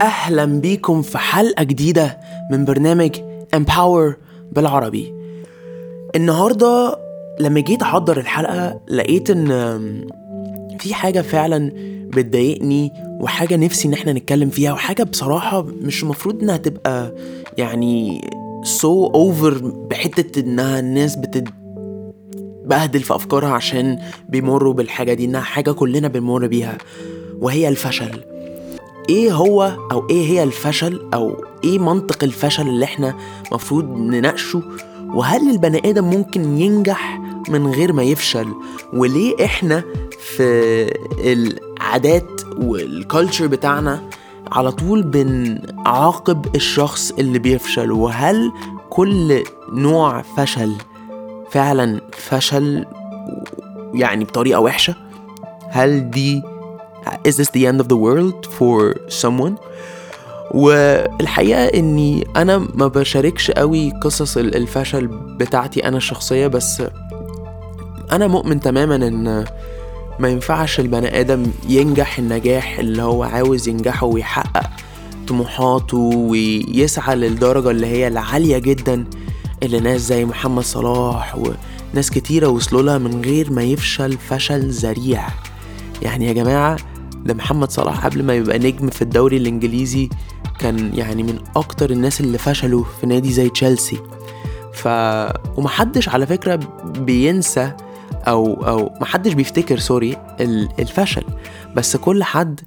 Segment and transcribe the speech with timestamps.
[0.00, 2.18] أهلا بيكم في حلقة جديدة
[2.50, 3.10] من برنامج
[3.56, 4.12] Empower
[4.52, 5.14] بالعربي.
[6.16, 6.98] النهاردة
[7.40, 9.46] لما جيت أحضر الحلقة لقيت إن
[10.78, 11.72] في حاجة فعلا
[12.16, 17.14] بتضايقني وحاجة نفسي إن إحنا نتكلم فيها وحاجة بصراحة مش المفروض إنها تبقى
[17.58, 18.20] يعني
[18.64, 19.58] so so over
[19.90, 23.98] بحتة إنها الناس بتتبهدل في أفكارها عشان
[24.28, 26.78] بيمروا بالحاجة دي إنها حاجة كلنا بنمر بيها
[27.40, 28.20] وهي الفشل.
[29.08, 33.14] إيه هو أو إيه هي الفشل أو إيه منطق الفشل اللي إحنا
[33.52, 34.62] مفروض نناقشه؟
[35.14, 38.48] وهل البني آدم ممكن ينجح من غير ما يفشل؟
[38.92, 39.82] وليه إحنا
[40.18, 40.42] في
[41.18, 44.02] العادات والكالتشر بتاعنا
[44.52, 48.52] على طول بنعاقب الشخص اللي بيفشل؟ وهل
[48.90, 49.42] كل
[49.72, 50.72] نوع فشل
[51.50, 52.86] فعلا فشل
[53.94, 54.94] يعني بطريقة وحشة؟
[55.70, 56.42] هل دي
[57.28, 59.54] is this the end of the world for someone?
[60.54, 65.06] والحقيقة إني أنا ما بشاركش قوي قصص الفشل
[65.40, 66.82] بتاعتي أنا الشخصية بس
[68.12, 69.44] أنا مؤمن تماما إن
[70.18, 74.70] ما ينفعش البني آدم ينجح النجاح اللي هو عاوز ينجحه ويحقق
[75.28, 79.04] طموحاته ويسعى للدرجة اللي هي العالية جدا
[79.62, 81.38] اللي ناس زي محمد صلاح
[81.94, 85.28] وناس كتيرة وصلوا لها من غير ما يفشل فشل ذريع.
[86.02, 86.76] يعني يا جماعة
[87.24, 90.08] ده محمد صلاح قبل ما يبقى نجم في الدوري الإنجليزي
[90.58, 93.98] كان يعني من أكتر الناس اللي فشلوا في نادي زي تشيلسي.
[94.72, 94.88] ف
[95.58, 97.72] ومحدش على فكرة بينسى
[98.28, 100.16] أو أو محدش بيفتكر سوري
[100.78, 101.24] الفشل.
[101.76, 102.60] بس كل حد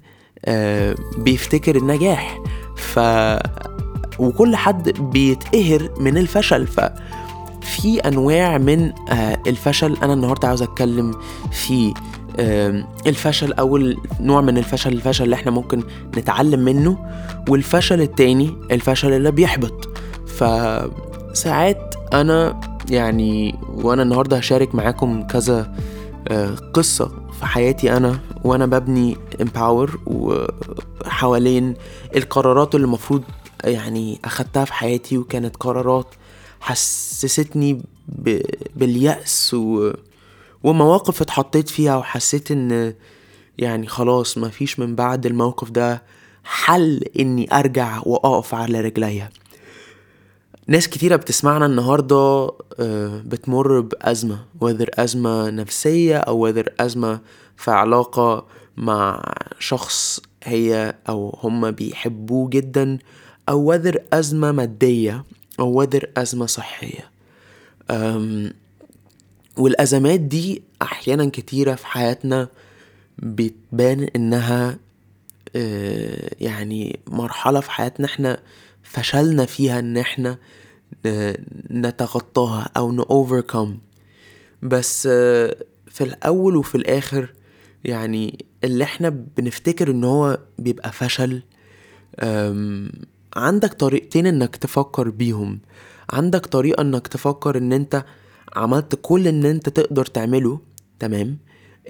[0.44, 2.38] آه بيفتكر النجاح.
[2.76, 2.98] ف
[4.18, 6.66] وكل حد بيتقهر من الفشل.
[6.66, 6.80] ف
[7.60, 9.96] في أنواع من آه الفشل.
[10.02, 11.14] أنا النهارده عاوز أتكلم
[11.52, 11.94] في
[13.06, 15.82] الفشل أول نوع من الفشل الفشل اللي إحنا ممكن
[16.16, 16.98] نتعلم منه
[17.48, 19.88] والفشل التاني الفشل اللي بيحبط.
[20.26, 25.74] فساعات أنا يعني وأنا النهاردة هشارك معاكم كذا
[26.74, 31.74] قصة في حياتي أنا وأنا ببني امباور وحوالين
[32.16, 33.22] القرارات اللي المفروض
[33.64, 36.06] يعني أخدتها في حياتي وكانت قرارات
[36.60, 37.82] حسستني
[38.76, 39.92] باليأس و
[40.64, 42.94] ومواقف اتحطيت فيها وحسيت إن
[43.58, 46.02] يعني خلاص مفيش من بعد الموقف ده
[46.44, 49.30] حل إني أرجع وأقف على رجليا.
[50.66, 52.50] ناس كتيرة بتسمعنا النهاردة
[53.24, 57.20] بتمر بأزمة وذر أزمة نفسية أو وذر أزمة
[57.56, 58.46] في علاقة
[58.76, 59.22] مع
[59.58, 62.98] شخص هي أو هما بيحبوه جدا
[63.48, 65.24] أو وذر أزمة مادية
[65.60, 67.10] أو وذر أزمة صحية.
[69.56, 72.48] والأزمات دي أحيانا كتيرة في حياتنا
[73.18, 74.78] بتبان إنها
[76.40, 78.38] يعني مرحلة في حياتنا إحنا
[78.82, 80.38] فشلنا فيها إن إحنا
[81.70, 83.78] نتخطاها أو نوفركم
[84.62, 85.02] بس
[85.86, 87.32] في الأول وفي الآخر
[87.84, 91.42] يعني اللي إحنا بنفتكر إن هو بيبقى فشل
[93.36, 95.60] عندك طريقتين إنك تفكر بيهم.
[96.10, 98.04] عندك طريقة إنك تفكر إن أنت
[98.56, 100.60] عملت كل إن أنت تقدر تعمله
[100.98, 101.38] تمام؟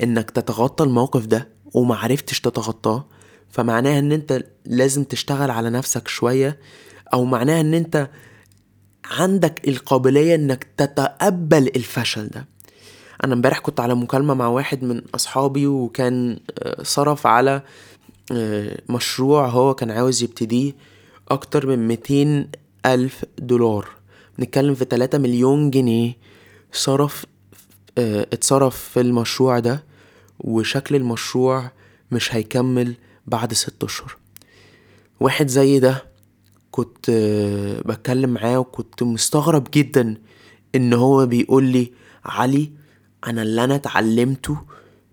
[0.03, 3.07] إنك تتغطى الموقف ده ومعرفتش تتغطاه
[3.51, 6.59] فمعناها إن أنت لازم تشتغل على نفسك شوية
[7.13, 8.11] أو معناها إن أنت
[9.05, 12.47] عندك القابلية إنك تتقبل الفشل ده.
[13.25, 16.39] أنا إمبارح كنت على مكالمة مع واحد من أصحابي وكان
[16.83, 17.63] صرف على
[18.89, 20.73] مشروع هو كان عاوز يبتديه
[21.29, 22.49] أكتر من 200
[22.87, 23.89] ألف دولار.
[24.39, 26.13] بنتكلم في 3 مليون جنيه.
[26.75, 27.27] صرف
[27.99, 29.85] آه اتصرف في المشروع ده
[30.39, 31.71] وشكل المشروع
[32.11, 32.95] مش هيكمل
[33.27, 34.17] بعد ست أشهر.
[35.21, 36.05] واحد زي ده
[36.71, 40.15] كنت آه بتكلم معاه وكنت مستغرب جدا
[40.75, 41.93] إن هو بيقول لي
[42.25, 42.73] علي
[43.27, 44.59] أنا اللي أنا اتعلمته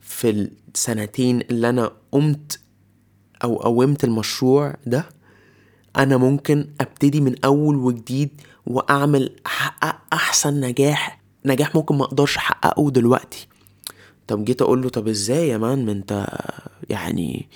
[0.01, 0.29] في
[0.75, 2.59] السنتين اللي أنا قمت
[3.43, 5.09] أو قومت المشروع ده
[5.97, 12.91] أنا ممكن أبتدي من أول وجديد وأعمل أحقق أحسن نجاح نجاح ممكن ما أقدرش احققه
[12.91, 13.47] دلوقتي.
[14.27, 16.27] طب جيت أقول له طب إزاي يا مان؟ ما انت
[16.89, 17.49] يعني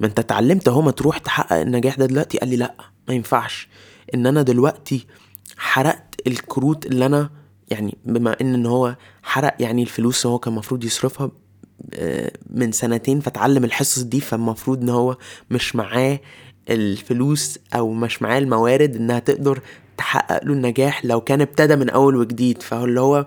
[0.00, 2.74] ما انت اتعلمت اهو ما تروح تحقق النجاح ده دلوقتي؟ قال لي لا
[3.08, 3.68] ما ينفعش.
[4.14, 5.06] ان أنا دلوقتي
[5.56, 7.30] حرقت الكروت اللي أنا
[7.68, 11.30] يعني بما ان إن هو حرق يعني الفلوس هو كان المفروض يصرفها
[12.50, 15.16] من سنتين فتعلم الحصص دي فالمفروض ان هو
[15.50, 16.20] مش معاه
[16.70, 19.60] الفلوس أو مش معاه الموارد انها تقدر
[19.96, 22.62] تحقق له النجاح لو كان ابتدى من أول وجديد.
[22.62, 23.26] فهو اللي هو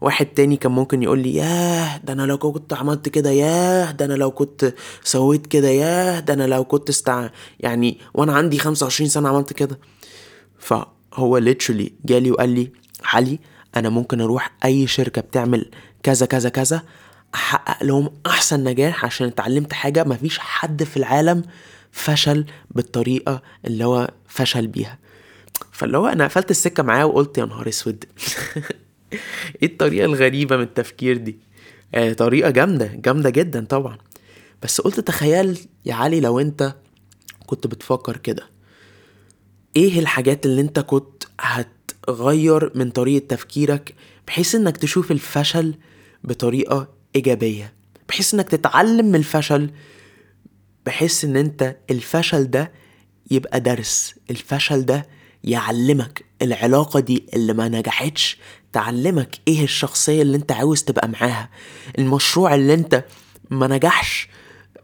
[0.00, 4.04] واحد تاني كان ممكن يقول لي ياه ده أنا لو كنت عملت كده ياه ده
[4.04, 7.28] أنا لو كنت سويت كده ياه ده أنا لو كنت استع
[7.60, 9.78] يعني وأنا عندي 25 سنة عملت كده.
[10.58, 12.70] فهو literally جالي وقال لي
[13.04, 13.38] علي
[13.76, 15.70] أنا ممكن أروح أي شركة بتعمل
[16.02, 16.82] كذا كذا كذا
[17.34, 21.42] أحقق لهم أحسن نجاح عشان اتعلمت حاجة مفيش حد في العالم
[21.92, 24.98] فشل بالطريقة اللي هو فشل بيها.
[25.72, 28.04] فاللي هو أنا قفلت السكة معاه وقلت يا نهار أسود.
[29.62, 31.38] إيه الطريقة الغريبة من التفكير دي؟
[31.94, 33.98] آه طريقة جامدة جامدة جدا طبعا.
[34.62, 36.74] بس قلت تخيل يا علي لو أنت
[37.46, 38.50] كنت بتفكر كده.
[39.76, 43.94] إيه الحاجات اللي أنت كنت هتغير من طريقة تفكيرك
[44.26, 45.74] بحيث إنك تشوف الفشل
[46.24, 47.72] بطريقة إيجابية؟
[48.08, 49.70] بحيث إنك تتعلم من الفشل
[50.86, 52.72] بحيث إن أنت الفشل ده
[53.30, 54.14] يبقى درس.
[54.30, 55.06] الفشل ده
[55.46, 58.38] يعلمك العلاقة دي اللي ما نجحتش
[58.72, 61.48] تعلمك إيه الشخصية اللي أنت عاوز تبقى معاها.
[61.98, 63.04] المشروع اللي أنت
[63.50, 64.28] ما نجحش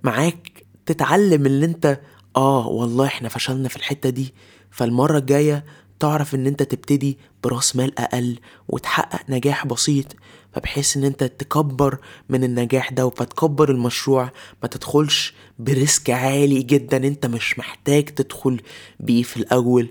[0.03, 2.01] معاك تتعلم اللي أنت
[2.37, 4.35] آه والله إحنا فشلنا في الحتة دي
[4.71, 5.65] فالمرة الجاية
[6.01, 8.39] تعرف إن أنت تبتدي برأس مال أقل
[8.69, 10.07] وتحقق نجاح بسيط
[10.53, 11.99] فبحيث إن أنت تكبر
[12.29, 14.31] من النجاح ده فتكبر المشروع
[14.63, 16.97] ما تدخلش ب risk عالي جدا.
[16.97, 18.61] أنت مش محتاج تدخل
[19.01, 19.91] بيه في الأول.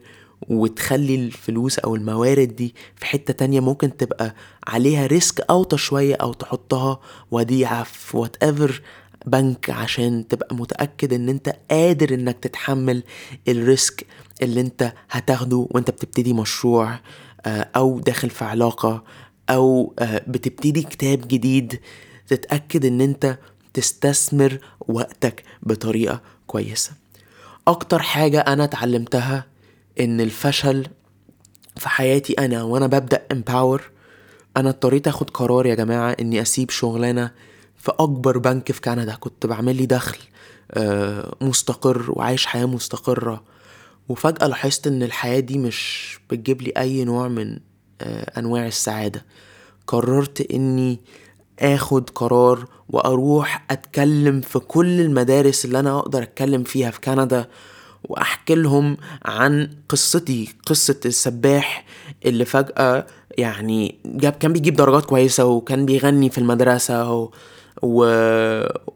[0.50, 4.36] وتخلي الفلوس أو الموارد دي في حتة تانية ممكن تبقى
[4.68, 7.00] عليها risk أوطى شوية أو تحطها
[7.32, 8.82] وديعة في whatever
[9.26, 13.04] بنك عشان تبقى متأكد إن أنت قادر إنك تتحمل
[13.48, 14.06] ال risk
[14.42, 17.00] اللي أنت هتاخده وأنت بتبتدي مشروع
[17.48, 19.04] أو داخل في علاقة
[19.50, 19.94] أو
[20.28, 21.80] بتبتدي كتاب جديد.
[22.28, 23.38] تتأكد إن أنت
[23.74, 26.92] تستثمر وقتك بطريقة كويسة.
[27.68, 29.46] أكتر حاجة أنا اتعلمتها
[30.00, 30.88] إن الفشل
[31.78, 33.82] في حياتي أنا وأنا ببدأ امباور
[34.58, 37.32] أنا اضطريت آخد قرار يا جماعة إني أسيب شغلانة
[37.76, 39.16] في أكبر بنك في كندا.
[39.16, 40.18] كنت بعمل لي دخل
[41.42, 43.44] مستقر وعايش حياة مستقرة.
[44.10, 47.60] وفجأة لاحظت إن الحياة دي مش بتجيب لي أي نوع من
[48.38, 49.26] أنواع السعادة.
[49.88, 51.00] قررت إني
[51.60, 57.48] آخد قرار وأروح أتكلم في كل المدارس اللي أنا أقدر أتكلم فيها في كندا.
[58.04, 61.86] وأحكي لهم عن قصتي قصة السباح
[62.26, 63.06] اللي فجأة
[63.38, 67.30] يعني جاب كان بيجيب درجات كويسة وكان بيغني في المدرسة و...
[67.82, 68.06] و...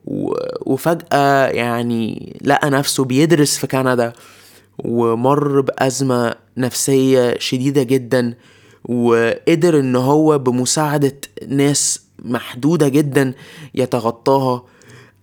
[0.05, 0.33] و...
[0.65, 4.13] وفجأة يعني لقى نفسه بيدرس في كندا
[4.79, 8.33] ومر بأزمة نفسية شديدة جدا
[8.85, 11.17] وقدر إن هو بمساعدة
[11.47, 13.33] ناس محدودة جدا
[13.75, 14.63] يتغطاها.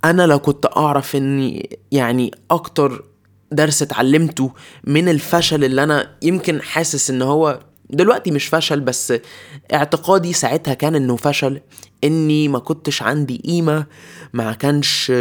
[0.04, 3.04] أنا لو كنت أعرف إني يعني أكتر
[3.52, 4.52] درس اتعلمته
[4.84, 7.60] من الفشل اللي أنا يمكن حاسس إن هو
[7.90, 9.12] دلوقتي مش فشل بس
[9.72, 11.60] اعتقادي ساعتها كان إنه فشل
[12.04, 13.86] إني ما كنتش عندي قيمة
[14.32, 15.12] ما كانش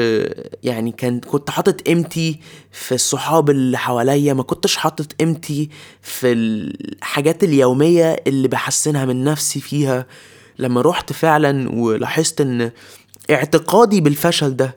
[0.63, 2.39] يعني كان كنت حاطط قيمتي
[2.71, 5.69] في الصحاب اللي حواليا ما كنتش حاطط قيمتي
[6.01, 10.05] في الحاجات اليومية اللي بحسنها من نفسي فيها.
[10.59, 12.71] لما رحت فعلا ولاحظت إن
[13.31, 14.75] اعتقادي بالفشل ده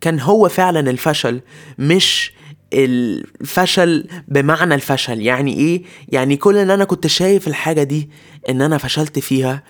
[0.00, 1.40] كان هو فعلا الفشل
[1.78, 2.32] مش
[2.72, 5.20] الفشل بمعنى الفشل.
[5.20, 8.10] يعني إيه؟ يعني كل ان أنا كنت شايف الحاجة دي
[8.48, 9.62] إن أنا فشلت فيها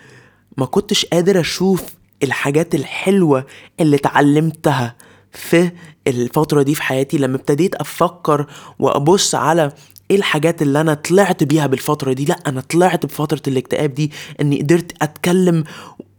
[0.56, 1.84] ما كنتش قادر أشوف
[2.22, 3.46] الحاجات الحلوة
[3.80, 4.96] اللي اتعلمتها
[5.32, 5.70] في
[6.06, 7.18] الفترة دي في حياتي.
[7.18, 8.46] لما ابتديت أفكر
[8.78, 9.72] وأبص على
[10.10, 14.60] إيه الحاجات اللي أنا طلعت بيها بالفترة دي لأ أنا طلعت بفترة الاكتئاب دي إني
[14.60, 15.64] قدرت أتكلم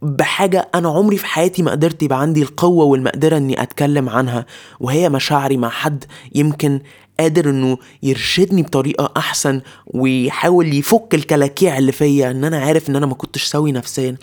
[0.04, 4.46] بحاجة أنا عمري في حياتي ما قدرت يبقى عندي القوة والمقدرة إني أتكلم عنها
[4.80, 6.80] وهي مشاعري مع حد يمكن
[7.20, 13.06] قادر إنه يرشدني بطريقة أحسن ويحاول يفك الكلاكيع اللي فيا إن أنا عارف إن أنا
[13.06, 14.16] ما كنتش سوي نفسيا.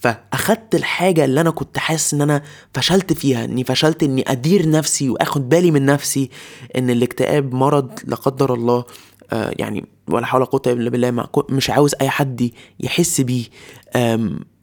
[0.00, 2.42] فأخدت الحاجة اللي أنا كنت حاسس إن أنا
[2.74, 6.30] فشلت فيها إني فشلت إني أدير نفسي وآخد بالي من نفسي
[6.76, 8.84] إن الاكتئاب مرض لا قدر الله
[9.32, 12.50] آه يعني ولا حول ولا قوة إلا بالله مش عاوز أي حد
[12.80, 13.44] يحس بيه.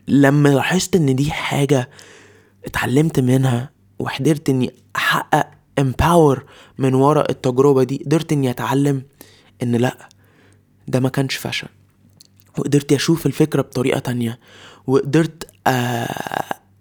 [0.10, 1.90] لما لاحظت إن دي حاجة
[2.66, 5.48] اتعلمت منها وقدرت إني أحقق
[5.80, 6.44] امباور
[6.78, 9.02] من ورا التجربة دي قدرت إني أتعلم
[9.64, 10.10] إن لأ
[10.88, 11.68] ده ما كانش فشل
[12.58, 14.40] وقدرت أشوف الفكرة بطريقة تانية.
[14.88, 15.48] وقدرت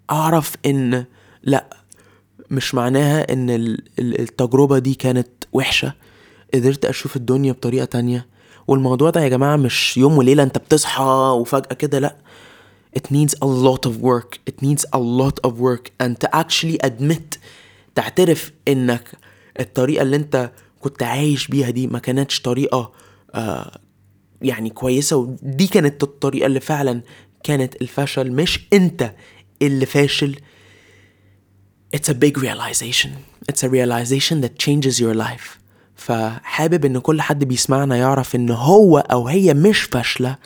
[0.09, 1.05] أعرف إن
[1.43, 1.77] لأ
[2.51, 5.93] مش معناها إن التجربة دي كانت وحشة.
[6.53, 8.27] قدرت أشوف الدنيا بطريقة تانية.
[8.67, 11.03] والموضوع ده يا جماعة مش يوم وليلة أنت بتصحى
[11.39, 12.15] وفجأة كده لأ.
[12.93, 14.39] It needs a lot of work.
[14.49, 15.91] It needs a lot of work.
[16.03, 17.37] And to actually admit
[17.95, 19.11] تعترف إنك
[19.59, 22.91] الطريقة اللي أنت كنت عايش بيها دي ما كانتش طريقة
[23.35, 23.79] آه
[24.41, 25.17] يعني كويسة.
[25.17, 27.01] ودي كانت الطريقة اللي فعلا
[27.43, 29.13] كانت الفشل مش أنت
[29.61, 30.35] اللي فاشل.
[31.95, 33.09] It's a big realization.
[33.51, 35.59] It's a realization that changes your life.
[35.95, 40.37] فحابب إن كل حد بيسمعنا يعرف إن هو أو هي مش فاشلة.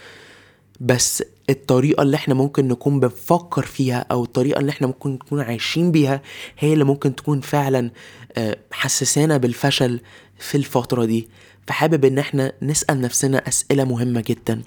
[0.84, 5.92] بس الطريقة اللي إحنا ممكن نكون بنفكر فيها أو الطريقة اللي إحنا ممكن نكون عايشين
[5.92, 6.22] بيها
[6.60, 7.92] هي اللي ممكن تكون فعلا
[8.38, 10.02] آه، حسسانا بالفشل
[10.40, 11.28] في الفترة دي.
[11.68, 14.62] فحابب إن إحنا نسأل نفسنا أسئلة مهمة جدا.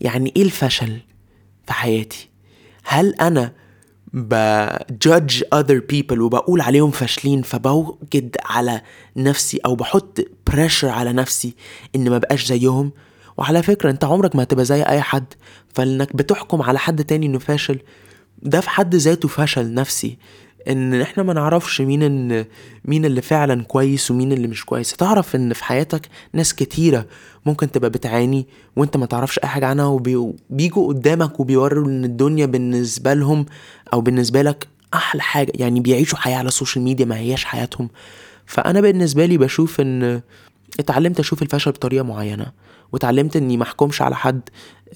[0.00, 0.98] يعني إيه الفشل
[1.66, 2.28] في حياتي؟
[2.84, 3.52] هل أنا
[4.14, 8.82] بجudge other people وبقول عليهم فاشلين فبوجد على
[9.16, 10.20] نفسي أو بحط
[10.50, 11.54] pressure على نفسي
[11.96, 12.92] إن ما بقاش زيهم؟
[13.40, 15.24] وعلى فكرة انت عمرك ما هتبقى زي أي حد
[15.74, 17.78] فإنك بتحكم على حد تاني إنه فاشل
[18.42, 20.18] ده في حد ذاته فشل نفسي
[20.68, 22.44] إن إحنا ما نعرفش مين إن
[22.84, 24.92] مين اللي فعلا كويس ومين اللي مش كويس.
[24.92, 27.06] تعرف إن في حياتك ناس كتيرة
[27.46, 33.14] ممكن تبقى بتعاني وأنت ما تعرفش أي حاجة عنها وبيجوا قدامك وبيوروا إن الدنيا بالنسبة
[33.14, 33.46] لهم
[33.92, 37.88] أو بالنسبة لك أحلى حاجة يعني بيعيشوا حياة على السوشيال ميديا ما هياش حياتهم.
[38.46, 40.20] فأنا بالنسبة لي بشوف إن
[40.80, 42.46] اتعلمت أشوف الفشل بطريقة معينة
[42.92, 44.40] واتعلمت إني محكمش على حد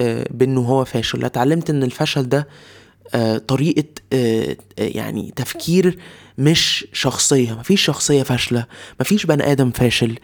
[0.00, 1.24] آه، بإنه هو فاشل.
[1.24, 2.48] اتعلمت إن الفشل ده
[3.14, 5.98] آه، طريقة آه، يعني تفكير
[6.38, 7.52] مش شخصية.
[7.52, 8.66] مفيش شخصية فاشلة
[9.00, 10.18] مفيش بني آدم فاشل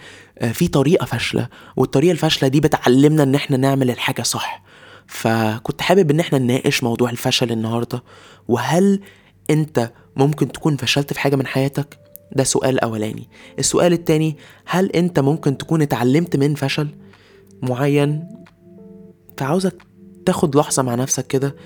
[0.53, 4.63] في طريقة فاشلة والطريقة الفاشلة دي بتعلمنا إن إحنا نعمل الحاجة صح.
[5.07, 8.03] فكنت حابب إن إحنا نناقش موضوع الفشل النهاردة
[8.49, 9.01] وهل
[9.51, 11.99] أنت ممكن تكون فشلت في حاجة من حياتك؟
[12.37, 13.29] ده سؤال أولاني.
[13.59, 16.89] السؤال التاني هل أنت ممكن تكون اتعلمت من فشل
[17.63, 18.29] معين؟
[19.37, 19.83] فعاوزك
[20.27, 21.57] تاخد لحظة مع نفسك كده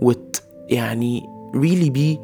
[0.00, 1.22] وت يعني
[1.56, 2.18] really be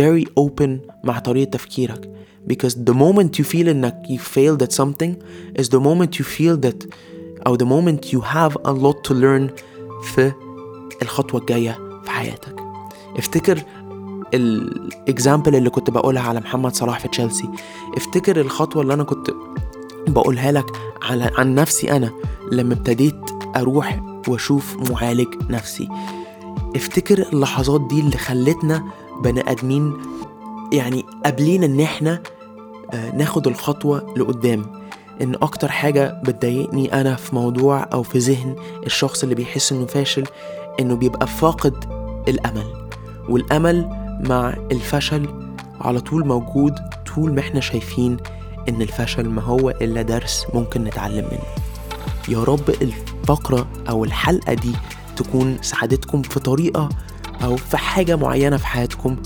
[0.00, 0.70] very open
[1.04, 2.10] مع طريقة تفكيرك.
[2.52, 5.12] Because the moment you feel إنك you failed at something
[5.60, 6.86] is the moment you feel that
[7.46, 9.52] أو the moment you have a lot to learn
[10.02, 10.32] في
[11.02, 12.56] الخطوة الجاية في حياتك.
[13.16, 13.62] افتكر
[14.34, 17.48] الاكزامبل اللي كنت بقولها على محمد صلاح في تشيلسي.
[17.96, 19.30] افتكر الخطوة اللي أنا كنت
[20.08, 20.66] بقولها لك
[21.02, 22.10] على عن نفسي أنا
[22.52, 23.20] لما ابتديت
[23.56, 25.88] أروح وأشوف معالج نفسي.
[26.76, 28.84] افتكر اللحظات دي اللي خلتنا
[29.22, 29.92] بني آدمين
[30.72, 32.22] يعني قابلين إن إحنا
[32.94, 34.82] آه، ناخد الخطوة لقدام.
[35.22, 40.24] إن أكتر حاجة بتضايقني أنا في موضوع أو في ذهن الشخص اللي بيحس إنه فاشل
[40.80, 41.84] إنه بيبقى فاقد
[42.28, 42.88] الأمل.
[43.28, 45.28] والأمل مع الفشل
[45.80, 46.74] على طول موجود
[47.14, 48.16] طول ما إحنا شايفين
[48.68, 51.42] إن الفشل ما هو إلا درس ممكن نتعلم منه.
[52.28, 54.72] يا رب الفقرة أو الحلقة دي
[55.16, 56.88] تكون ساعدتكم في طريقة
[57.44, 59.16] أو في حاجة معينة في حياتكم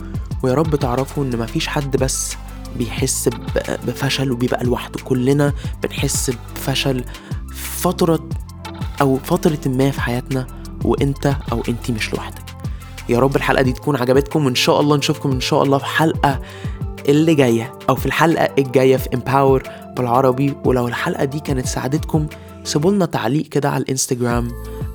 [0.43, 2.37] ويا رب تعرفوا إن مفيش حد بس
[2.79, 3.29] بيحس
[3.87, 5.01] بفشل وبيبقى لوحده.
[5.05, 7.05] كلنا بنحس بفشل
[7.55, 8.29] فترة
[9.01, 10.47] أو فترة ما في حياتنا
[10.85, 12.36] وإنت أو إنتي مش لوحدك.
[13.09, 14.47] يا رب الحلقة دي تكون عجبتكم.
[14.47, 16.41] وإن شاء الله نشوفكم إن شاء الله في حلقة
[17.09, 19.63] اللي جاية أو في الحلقة الجاية في Empower
[19.97, 20.55] بالعربي.
[20.65, 22.27] ولو الحلقة دي كانت ساعدتكم
[22.65, 24.49] سيبوا لنا تعليق كده على الإنستجرام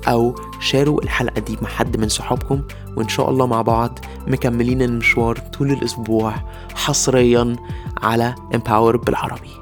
[0.07, 2.61] أو شاروا الحلقة دي مع حد من صحابكم.
[2.97, 6.33] وإن شاء الله مع بعض مكملين المشوار طول الأسبوع
[6.75, 7.55] حصريا
[8.01, 9.60] على Empower بالعربي.